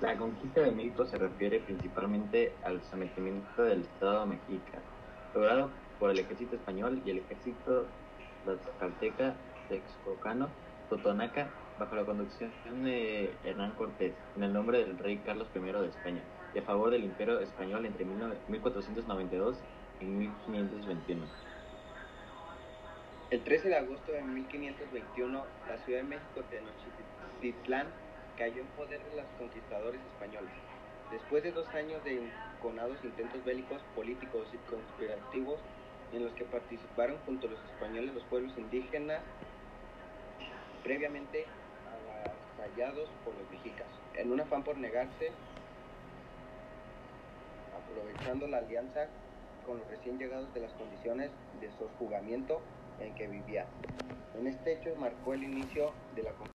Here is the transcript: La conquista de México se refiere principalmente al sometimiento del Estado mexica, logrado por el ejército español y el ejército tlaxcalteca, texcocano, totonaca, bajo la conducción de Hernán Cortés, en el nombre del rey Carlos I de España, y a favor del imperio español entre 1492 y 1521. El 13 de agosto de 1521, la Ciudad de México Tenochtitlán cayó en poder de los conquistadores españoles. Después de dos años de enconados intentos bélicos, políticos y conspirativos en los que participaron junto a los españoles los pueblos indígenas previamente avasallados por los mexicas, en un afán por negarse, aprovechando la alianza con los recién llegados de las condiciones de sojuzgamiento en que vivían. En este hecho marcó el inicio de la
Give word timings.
La 0.00 0.16
conquista 0.16 0.60
de 0.60 0.70
México 0.70 1.04
se 1.06 1.18
refiere 1.18 1.58
principalmente 1.58 2.54
al 2.62 2.80
sometimiento 2.84 3.64
del 3.64 3.80
Estado 3.80 4.26
mexica, 4.26 4.80
logrado 5.34 5.72
por 5.98 6.12
el 6.12 6.20
ejército 6.20 6.54
español 6.54 7.02
y 7.04 7.10
el 7.10 7.18
ejército 7.18 7.88
tlaxcalteca, 8.44 9.34
texcocano, 9.68 10.50
totonaca, 10.88 11.50
bajo 11.80 11.96
la 11.96 12.04
conducción 12.04 12.52
de 12.84 13.34
Hernán 13.42 13.72
Cortés, 13.72 14.14
en 14.36 14.44
el 14.44 14.52
nombre 14.52 14.78
del 14.78 14.96
rey 14.98 15.18
Carlos 15.18 15.48
I 15.52 15.58
de 15.58 15.88
España, 15.88 16.22
y 16.54 16.58
a 16.60 16.62
favor 16.62 16.90
del 16.92 17.02
imperio 17.02 17.40
español 17.40 17.84
entre 17.84 18.04
1492 18.04 19.58
y 20.00 20.04
1521. 20.04 21.26
El 23.30 23.42
13 23.42 23.68
de 23.68 23.76
agosto 23.76 24.12
de 24.12 24.22
1521, 24.22 25.44
la 25.66 25.78
Ciudad 25.78 26.02
de 26.02 26.04
México 26.04 26.40
Tenochtitlán 26.48 28.07
cayó 28.38 28.62
en 28.62 28.68
poder 28.68 29.02
de 29.10 29.16
los 29.16 29.26
conquistadores 29.36 30.00
españoles. 30.14 30.50
Después 31.10 31.42
de 31.42 31.50
dos 31.50 31.66
años 31.74 32.02
de 32.04 32.22
enconados 32.56 32.96
intentos 33.02 33.44
bélicos, 33.44 33.82
políticos 33.96 34.46
y 34.54 34.58
conspirativos 34.70 35.58
en 36.12 36.24
los 36.24 36.32
que 36.34 36.44
participaron 36.44 37.18
junto 37.26 37.48
a 37.48 37.50
los 37.50 37.60
españoles 37.72 38.14
los 38.14 38.22
pueblos 38.24 38.56
indígenas 38.56 39.20
previamente 40.84 41.44
avasallados 42.56 43.10
por 43.24 43.34
los 43.34 43.50
mexicas, 43.50 43.88
en 44.14 44.32
un 44.32 44.40
afán 44.40 44.62
por 44.62 44.78
negarse, 44.78 45.32
aprovechando 47.76 48.46
la 48.46 48.58
alianza 48.58 49.08
con 49.66 49.78
los 49.78 49.86
recién 49.88 50.18
llegados 50.18 50.52
de 50.54 50.60
las 50.60 50.72
condiciones 50.74 51.30
de 51.60 51.70
sojuzgamiento 51.72 52.60
en 53.00 53.14
que 53.16 53.26
vivían. 53.26 53.66
En 54.38 54.46
este 54.46 54.74
hecho 54.74 54.94
marcó 54.96 55.34
el 55.34 55.42
inicio 55.42 55.92
de 56.14 56.22
la 56.22 56.32